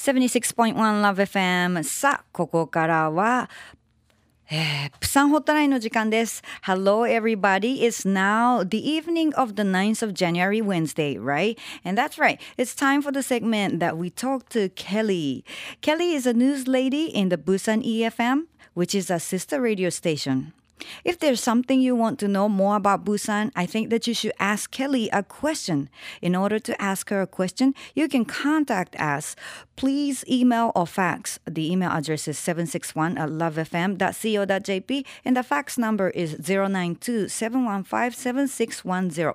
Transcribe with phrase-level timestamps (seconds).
[0.00, 3.48] 76.1 Love FM さあここからは
[4.48, 6.40] えー、プサンホットラインの時間です。
[6.62, 7.80] Hello everybody.
[7.82, 11.58] It's now the evening of the 9th of January, Wednesday, right?
[11.84, 12.38] And that's right.
[12.56, 15.44] It's time for the segment that we talk to Kelly.
[15.80, 20.52] Kelly is a news lady in the Busan EFM, which is a sister radio station.
[21.04, 24.32] If there's something you want to know more about Busan, I think that you should
[24.38, 25.88] ask Kelly a question.
[26.20, 29.36] In order to ask her a question, you can contact us.
[29.76, 31.38] Please email or fax.
[31.46, 39.32] The email address is 761 at lovefm.co.jp and the fax number is 092 715 7610.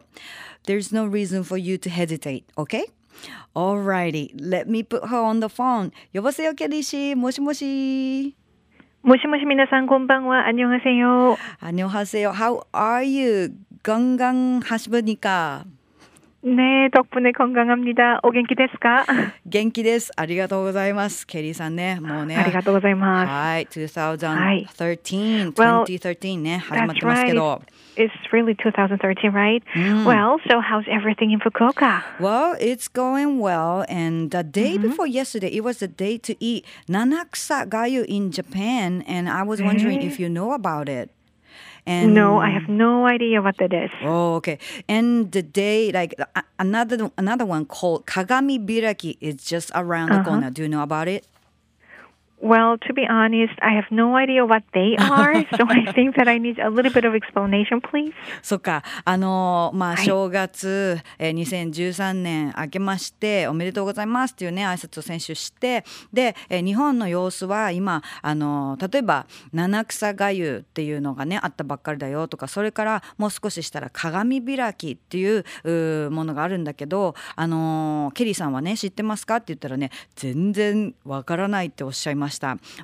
[0.65, 2.85] There's no reason for you to hesitate, okay?
[3.55, 5.91] Alrighty, let me put her on the phone.
[6.15, 7.15] 여보세요, 켈리 씨.
[7.15, 8.35] 모시모시.
[9.05, 11.37] 모시모시 미나상 곤방와 안녕하세요.
[11.59, 12.31] 안녕하세요.
[12.31, 13.49] How are you?
[13.83, 15.63] 건강하십니까?
[16.45, 18.19] 네, 덕분에 건강합니다.
[18.23, 19.05] 오겐키 데스까?
[19.45, 20.11] 元気です。
[20.15, 21.27] ありがとうございます。
[21.27, 22.35] ケリーさんね、もうね。
[22.35, 23.29] 아리가또 고자이마스.
[23.29, 27.35] はい、2013、 Well, 2013ね、始まっ That's てますけ right.
[27.35, 27.61] ど。
[27.95, 29.61] It's really 2013, right?
[30.03, 32.01] Well, so how's everything in Fukuoka?
[32.19, 33.85] Well, it's going well.
[33.87, 39.03] And the day before yesterday, it was the day to eat nanaksa gayu in Japan.
[39.05, 41.11] And I was wondering if you know about it.
[41.86, 43.90] And No, I have no idea what that is.
[44.02, 44.58] Oh, okay.
[44.88, 46.14] And the day, like
[46.58, 50.28] another another one called Kagami Biraki is just around the uh-huh.
[50.28, 50.50] corner.
[50.50, 51.26] Do you know about it?
[52.38, 56.28] Well, to be honest, I have no idea what they are, so I think that
[56.28, 58.12] I need a little bit of explanation, please.
[58.42, 82.25] そっか、あのまあ、はい正月、えー、2013年明けましておめでとうございますっていうね挨拶を先週してで、えー日本の様子は今あの例えば七草がゆっていうのがねあったばっかりだよとかそれからもう少ししたら鏡開きっていうものがあるんだけどあのケリーさんはね知ってますかって言ったらね全然わからないっておっしゃいました。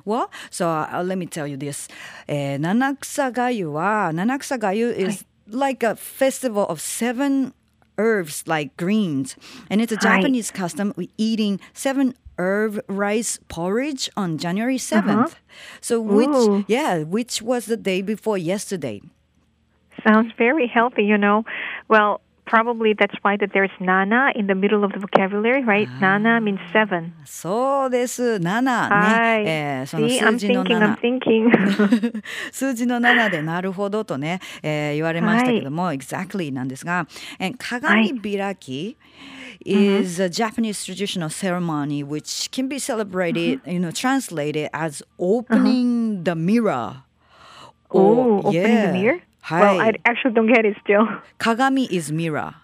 [0.04, 1.88] Well, so、uh, let me tell you this、
[2.26, 7.52] えー七草がゆは七草がゆ is、like a festival of seven
[7.96, 9.36] herbs like greens
[9.70, 10.18] and it's a Hi.
[10.20, 15.34] japanese custom with eating seven herb rice porridge on january 7th
[15.80, 16.64] so which Ooh.
[16.68, 19.00] yeah which was the day before yesterday
[20.06, 21.44] Sounds very healthy, you know.
[21.88, 25.88] Well, probably that's why that there's nana in the middle of the vocabulary, right?
[26.00, 27.12] Nana means seven.
[27.24, 29.44] そうです7ね、はい。
[29.46, 32.22] えーその See, 数 I'm 字の thinking, I'm 7 thinking.
[32.50, 37.06] 数字の7でなるほどとね、えー言われましたけども、exactly なんですが、
[37.38, 38.96] and 鏡開き
[39.64, 46.34] is a Japanese traditional ceremony which can be celebrated, you know, translated as opening the
[46.34, 47.02] mirror.
[47.90, 48.86] Oh, opening yeah.
[48.86, 49.20] the mirror?
[49.42, 49.78] はい。
[49.78, 51.06] Well, I actually don't get it still.
[51.38, 52.54] 鏡 is mirror.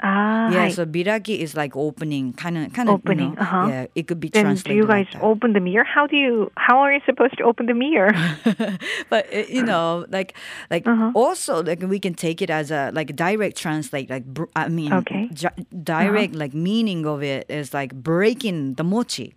[0.00, 0.70] Ah, Yeah, hi.
[0.70, 3.66] so biraki is like opening, kind of, kind of, Opening, you know, uh-huh.
[3.68, 5.22] yeah, it could be then translated do you guys like that.
[5.26, 5.82] open the mirror?
[5.82, 6.52] How do you?
[6.56, 8.12] How are you supposed to open the mirror?
[9.10, 10.34] but uh, you know like
[10.70, 11.10] like Uh-huh.
[11.14, 14.92] also like we can take it as a like direct translate like br- i mean
[15.02, 15.26] Okay.
[15.34, 15.50] Uh-huh.
[15.50, 19.34] ju- direct like meaning of it is like breaking the mochi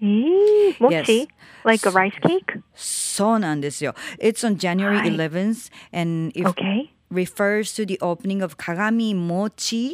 [0.00, 1.28] Eee, mochi, Yes.
[1.64, 2.60] like a rice cake.
[2.74, 6.90] そうなんですよ it's on january はい 11th and it Okay.
[7.10, 9.92] refers to the opening of kagami mochi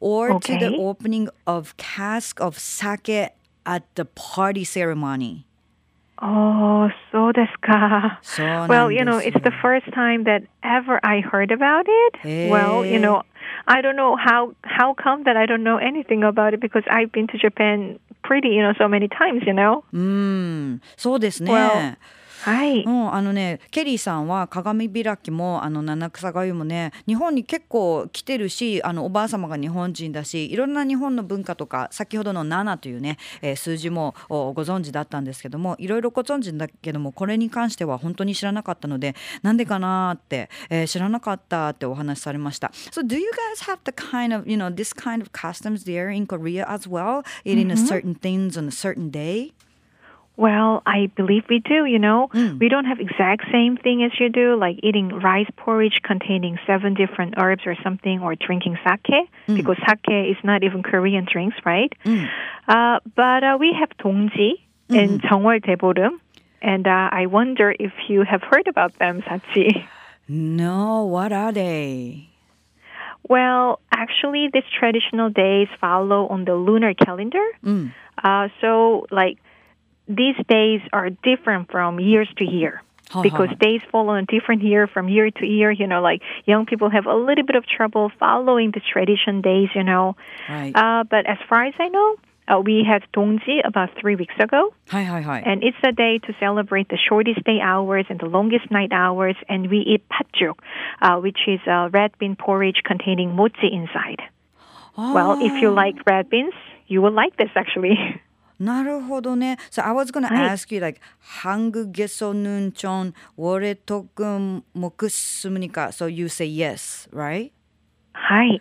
[0.00, 0.76] or to the Okay.
[0.78, 3.32] opening of cask of sake
[3.66, 5.44] at the party ceremony
[6.21, 11.85] Oh, so desu Well, you know, it's the first time that ever I heard about
[11.87, 12.15] it.
[12.17, 12.49] Hey.
[12.49, 13.23] Well, you know,
[13.67, 17.11] I don't know how how come that I don't know anything about it because I've
[17.11, 19.83] been to Japan pretty, you know, so many times, you know.
[19.93, 21.95] Mm, so desu well,
[22.39, 22.83] ですね、Well, Hi.
[22.85, 42.71] うん、あのねケリーさんは鏡開きもあの七草がゆもね日本に結構来てるしあのおばあ様が日本人だしいろんな日本の文化とか先ほどの7というね、えー数字もおご存知だったんですけどもいろいろご存知だけどもこれに関しては本当に知らなかったのでなんでかなーって、えー知らなかったってお話しされました。
[42.91, 46.25] So do you guys have the kind of you know this kind of customs there in
[46.25, 47.23] Korea as well?
[47.43, 49.53] Eating a certain things on a certain day?
[50.38, 52.28] Well, I believe we do, you know.
[52.58, 56.94] We don't have exact same thing as you do, like eating rice porridge containing seven
[56.94, 61.92] different herbs or something, or drinking sake, because sake is not even Korean drinks, right?
[62.66, 64.58] Uh, but uh, we have 동지
[64.90, 66.18] and 정월 대보름,
[66.60, 69.86] and uh, I wonder if you have heard about them, Sachi.
[70.26, 72.28] No what are they
[73.28, 77.44] Well, actually, these traditional days follow on the lunar calendar.
[78.22, 79.38] Uh, so, like,
[80.09, 83.21] these days are different from years to year uh-huh.
[83.21, 85.71] because days follow a different year from year to year.
[85.71, 89.69] You know, like young people have a little bit of trouble following the tradition days.
[89.75, 90.15] You know,
[90.49, 90.75] right.
[90.75, 92.15] uh, but as far as I know,
[92.47, 94.73] uh, we had Dongji about three weeks ago.
[94.89, 95.39] Hi, hi, hi.
[95.45, 99.35] And it's a day to celebrate the shortest day hours and the longest night hours.
[99.47, 100.57] And we eat patjuk,
[101.01, 104.21] uh, which is a red bean porridge containing mochi inside.
[104.97, 105.13] Oh.
[105.13, 105.73] Well, if you ah.
[105.73, 106.53] like red beans,
[106.87, 107.95] you will like this actually.
[108.58, 109.58] なるほどね。
[109.70, 115.86] So I was gonna はい ask you like ハングゲソヌンチョンウォレトクンモクスムニカ。
[115.86, 117.50] So you say yes, right?
[118.12, 118.60] はい。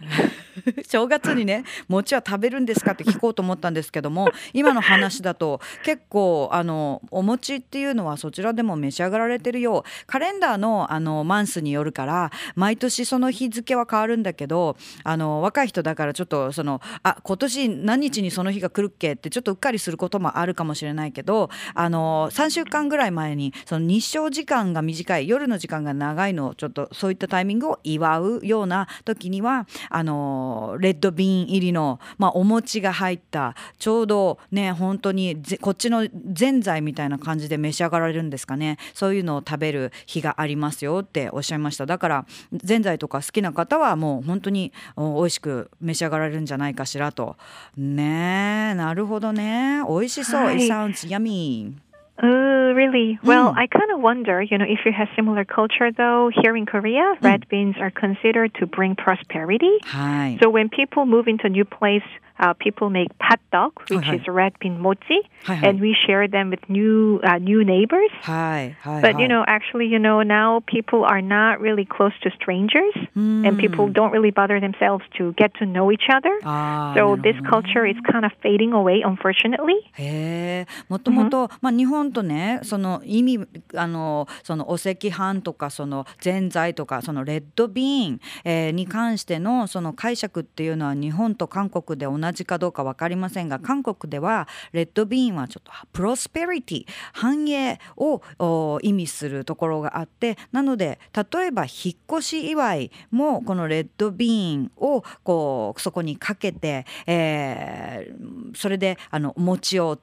[0.87, 30.48] 正月にね餅は食べるんですかって聞こうと思ったんですけども今の話だと結構あのお餅っていうのはそちらでも召し上がられてるようカレンダーのあのマンスによるから毎年その日付は変わるんだけどあの若い人だからちょっとそのあ今年何日にその日が来るっけってちょっとうっかりすることもあるかもしれないけどあの3週間ぐらい前にその日照時間が短い夜の時間が長いのをちょっとそういったタイミングを祝うような時にはあの
[30.79, 38.79] レッドビーン入りの、まあ、お餅が入ったちょうどね本当にぜこっちのぜんざいみたいな感じで召し上がられるんですかね。
[38.95, 41.87] そういうのを食べる日がありますよっておっしゃいました。
[41.87, 47.37] だからぜんざいとか好きな方はもう本当にお美味しく召し上がられるんじゃないかしらと。
[47.77, 49.83] ねえなるほどね。
[49.89, 50.56] 美味しそう、はい。
[50.56, 51.88] It sounds yummy
[52.21, 53.18] Oh, really?
[53.24, 53.57] Well, Mm.
[53.57, 56.30] I kind of wonder, you know, if you have similar culture though.
[56.42, 59.80] Here in Korea, red beans are considered to bring prosperity.
[59.83, 62.06] はい So when people move into a new place,
[62.39, 64.18] uh, people make pat dog, which Okay.
[64.18, 65.68] is red bean mochi, Hi, hi.
[65.68, 68.12] and we share them with new uh, new neighbors.
[68.21, 72.30] はいはい But はい you know, actually, you know, now people are not really close to
[72.39, 76.33] strangers, and people don't really bother themselves to get to know each other.
[76.45, 79.81] あー So なる this ほどね culture is kind of fading away, unfortunately.
[79.98, 82.07] へえもともと、まあ、日本 mm-hmm.
[82.12, 109.99] とねその意味あのそのお赤飯とかそのぜんざいとかそのレッドビーン、えーに関してのその解釈っていうのは日本と韓国で同じかどうか分かりませんが韓国ではレッドビーンはちょっとプロスペリティ繁栄を意味するところがあってなので例えば引っ越し祝いもこのレッドビーンをこうそこにかけて、えーそれであの餅を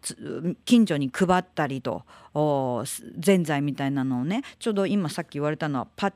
[0.66, 1.95] 近所に配ったりと
[2.34, 2.84] お
[3.18, 6.14] ぜんざいみたいなのをねちょうど今さっき言われたのはパッ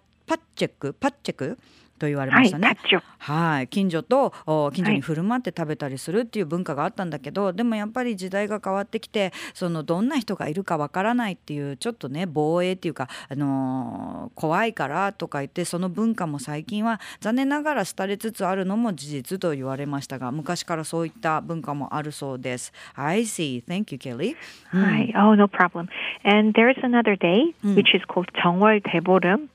[0.56, 1.58] チェックパッチェック
[2.00, 2.78] と言われましたね。
[3.19, 4.34] はい、近所と
[4.74, 22.72] 近所に振る舞って食べたりするっていう文化があったんだけど、はい、でもやっぱり時代が変わってきてそのどんな人がいるかわからないっていうちょっとね防衛っていうか、あのー、怖いからとか言ってその文化も最近は残念ながら廃れつつあるのも事実と言われましたが昔からそういった文化もあるそうです。
[22.95, 23.63] I see.
[23.66, 24.36] Thank you, Kelly.、
[24.68, 25.13] はい。
[25.16, 25.90] Oh, no problem.
[26.24, 28.80] And there is another day、which is called Chongwol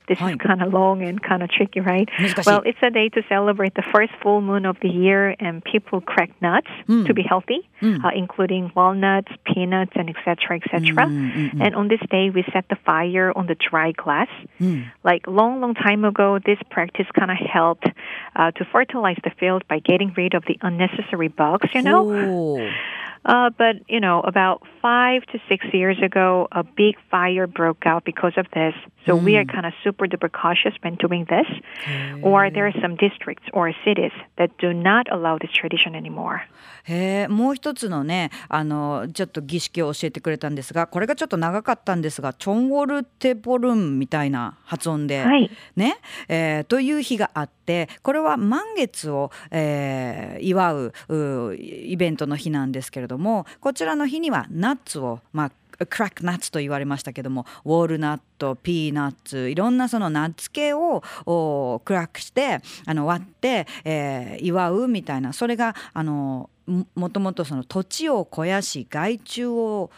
[0.07, 2.09] This is kind of long and kind of tricky, right?
[2.47, 6.01] Well, it's a day to celebrate the first full moon of the year, and people
[6.01, 7.07] crack nuts mm.
[7.07, 7.13] to hmm.
[7.13, 8.05] be healthy, mm.
[8.05, 10.57] uh, including walnuts, peanuts, and etc.
[10.57, 11.07] etc.
[11.07, 14.29] Mm, and on this day, we set the fire on the dry glass.
[14.59, 14.83] Hmm.
[15.03, 17.87] Like long, long time ago, this practice kind of helped
[18.37, 21.69] uh, to fertilize the field by getting rid of the unnecessary bugs.
[21.75, 22.11] You know.
[22.11, 22.71] Ooh.
[23.25, 28.05] Uh, but you know, about five to six years ago, a big fire broke out
[28.05, 28.75] because of this.
[29.07, 31.47] So we are kind of super duper cautious when doing this.
[32.23, 36.41] Or there are some districts or cities that do not allow this tradition anymore.
[36.85, 45.97] へえもう一つのねあのちょっと儀式を教えてくれたんですがこれがちょっと長かったんですがチョンウォルテポルンみたいな発音で、はいね
[46.29, 55.53] えーという日があってこれは満月を、えー祝ううイベントの日なんですけれどもこちらの日にはナッツをまあ
[55.87, 61.03] クラックナッツと言われましたけどもウォールナットピーナッツいろんなそのナッツ系を
[61.85, 69.91] クラックしてあの割って、えー祝うみたいなそれがあのもともとその土地を肥やし害虫を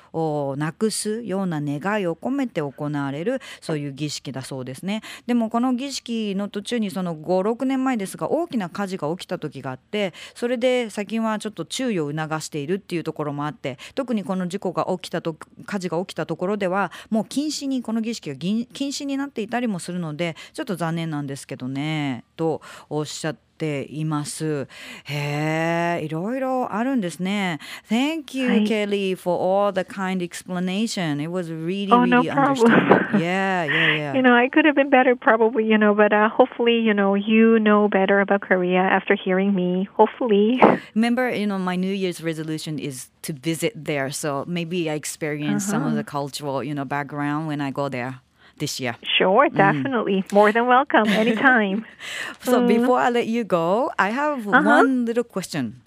[0.59, 5.03] なくすような願いを込めて行われるそういう儀式だそうですね。
[5.27, 24.68] でもこの儀式の途中にその56年前ですが大きな火事が起きた時があってそれで最近はちょっと注意を促しているっていうところもあって特にこの事故が起きたと火事が起きたところではもう禁止にこの儀式が禁禁止になっていたりもするのでちょっと残念なんですけどねとおっしゃってています。
[25.06, 27.60] へえ、いろいろあるんですね。
[27.90, 31.20] Thank you, はい Kelly, for all the kind explanation.
[31.22, 32.72] It was really, Oh, no really problem.
[32.74, 33.20] understandable.
[33.20, 34.22] Yeah, yeah, You yeah.
[34.22, 37.60] know, I could have been better probably, you know, but uh, hopefully, you know, you
[37.60, 39.88] know better about Korea after hearing me.
[39.96, 40.60] Hopefully.
[40.96, 44.10] Remember, you know, my New Year's resolution is to visit there.
[44.12, 48.22] So maybe I experience some of the cultural, you know, background when I go there
[48.59, 48.97] this year.
[49.19, 49.57] Sure, mm.
[49.57, 50.25] definitely.
[50.33, 51.85] More than welcome anytime.
[52.43, 53.07] So before mm.
[53.07, 54.63] I let you go, I have uh-huh.
[54.63, 55.83] one little question.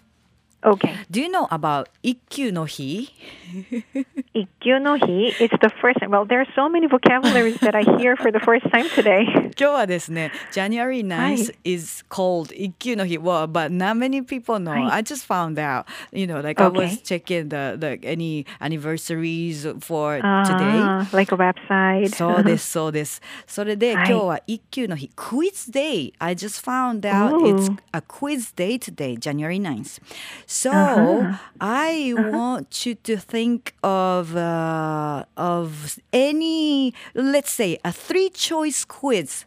[0.64, 0.96] Okay.
[1.11, 3.11] Do you know about 一休の日
[4.34, 5.30] Ikkyu no hi.
[5.38, 6.00] It's the first.
[6.08, 9.25] Well, there are so many vocabularies that I hear for the first time today.
[9.52, 13.18] 今日はですね、 January 9th is called 一休の日。
[13.18, 14.70] Well, but not many people know.
[14.70, 15.84] はい I just found out.
[16.12, 17.20] You know, like I was Okay.
[17.20, 20.80] checking the, the any anniversaries for today.
[20.82, 22.08] Ah, like a website.
[22.08, 23.20] そうです、 そうです。
[23.46, 26.12] それで、はい今日は一休の日、Quiz Day.
[26.18, 27.54] I just found out Ooh.
[27.54, 30.00] it's a quiz day today, January 9th.
[30.50, 31.38] So, Uh-huh.
[31.62, 39.46] I want you to think of uh, of any, let's say, a three choice quiz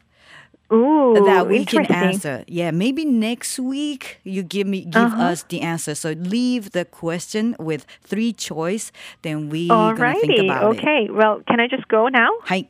[0.72, 2.44] Ooh, that we can answer.
[2.46, 5.18] Yeah, maybe next week you give me give Uh-huh.
[5.18, 5.94] us the answer.
[5.94, 8.92] So leave the question with three choice,
[9.22, 10.38] then we gonna think Alrighty.
[10.38, 10.84] about it.
[10.84, 11.08] Okay.
[11.10, 12.30] Well, can I just go now?
[12.42, 12.68] Hi.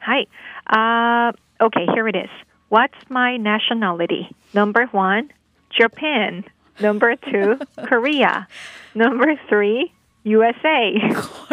[0.00, 0.26] Hi.
[0.68, 1.32] Uh,
[1.64, 2.30] okay, here it is.
[2.68, 4.28] What's my nationality?
[4.54, 5.30] Number one,
[5.70, 6.44] Japan.
[6.80, 7.58] Number two,
[7.88, 8.46] Korea.
[8.94, 9.92] Number three,
[10.24, 10.92] USA.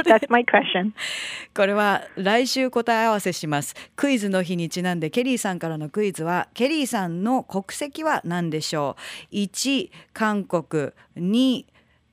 [0.05, 0.93] That's my question.
[1.55, 3.75] これは来週答え合わせします。
[3.95, 8.97] クイズの日にちなんでケリーさんからのクイズはケリーさんの国籍は何でしょ
[9.31, 11.65] う ?1 韓国2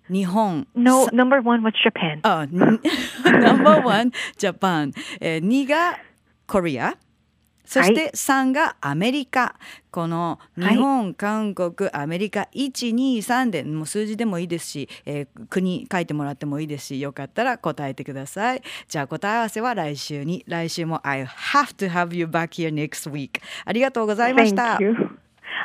[0.09, 2.21] 日本 No, number one was Japan.
[2.23, 5.99] あ、ナンバーワンジャパン、えー、2が
[6.47, 6.97] コリア
[7.65, 9.55] そして3がアメリカ、
[9.91, 24.97] この日本、韓国アメリカ123でもう数字でもいいですし、えー国書いてもらってもいいですしよかったら答えてくださいじゃあ答え合わせは来週に来週も I have to have you back here next week ありがとうございました Thank you.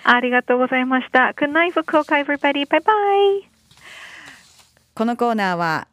[0.03, 1.33] ありがとうございました。
[1.35, 2.65] Good night, Fukuoka, everybody.
[2.67, 3.57] Bye bye.
[4.93, 5.87] このコーナーは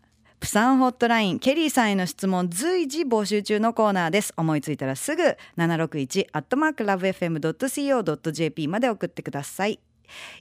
[0.45, 4.35] プサンホットラインケリーさんへの質問随時募集中のコーナーです。
[4.37, 5.23] 思いついたらすぐ
[5.57, 9.81] 761アットマークラブ FM.co.jp まで送ってください。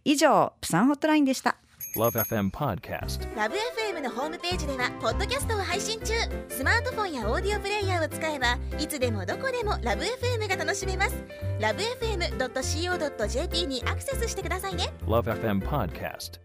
[0.03, 1.55] 以上プサンホットラインでした。
[1.95, 3.33] Love FM Podcast.
[3.33, 6.13] ラブ f m のホームページではポッドキャストを配信中。
[6.50, 11.15] スマートフォンやオーディオプレイヤーを使えばいつでもどこでもラブ f m が楽しめます。
[11.62, 14.91] ラブ FM.co.jp にアクセスしてくださいね。
[15.07, 16.41] Love FM Podcast.